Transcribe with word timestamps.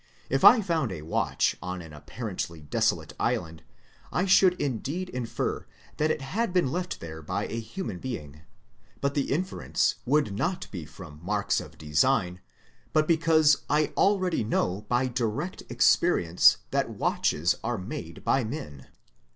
If 0.31 0.43
I 0.43 0.61
found 0.61 0.91
a 0.91 1.03
watch 1.03 1.55
on 1.61 1.79
an 1.79 1.93
apparently 1.93 2.59
desolate 2.59 3.13
island, 3.19 3.61
I 4.11 4.25
should 4.25 4.59
indeed 4.59 5.09
infer 5.09 5.67
that 5.97 6.09
it 6.09 6.21
had 6.23 6.51
been 6.51 6.71
left 6.71 6.99
there 7.01 7.21
by 7.21 7.45
a 7.45 7.59
human 7.59 7.99
being; 7.99 8.41
but 8.99 9.13
the 9.13 9.31
inference 9.31 9.97
would 10.07 10.33
not 10.35 10.65
be 10.71 10.85
from 10.85 11.19
marks 11.23 11.61
of 11.61 11.77
design, 11.77 12.41
but 12.93 13.07
because 13.07 13.57
I 13.69 13.93
already 13.95 14.43
knew 14.43 14.81
by 14.89 15.05
direct 15.05 15.61
experience 15.69 16.57
that 16.71 16.89
watches 16.89 17.57
are 17.63 17.77
made 17.77 18.23
by 18.23 18.43
men. 18.43 18.87